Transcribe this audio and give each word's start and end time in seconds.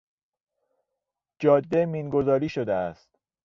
جاده 1.39 1.85
مین 1.85 2.09
گذاری 2.09 2.49
شده 2.49 2.73
است. 2.73 3.09